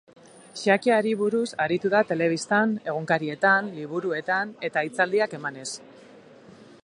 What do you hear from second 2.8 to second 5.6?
egunkarietan, liburuetan, eta hitzaldiak